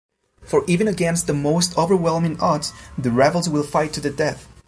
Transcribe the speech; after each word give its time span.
For 0.41 0.63
even 0.65 0.87
against 0.87 1.27
the 1.27 1.33
most 1.33 1.77
overwhelming 1.77 2.39
odds, 2.39 2.73
the 2.97 3.11
Rebels 3.11 3.47
will 3.47 3.61
fight 3.61 3.93
to 3.93 4.01
the 4.01 4.09
death. 4.09 4.47